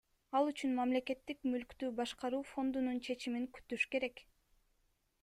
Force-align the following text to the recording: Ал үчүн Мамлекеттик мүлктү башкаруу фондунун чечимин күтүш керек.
Ал 0.37 0.47
үчүн 0.51 0.71
Мамлекеттик 0.77 1.43
мүлктү 1.55 1.91
башкаруу 2.01 2.41
фондунун 2.53 2.99
чечимин 3.09 3.47
күтүш 3.59 3.87
керек. 3.93 4.25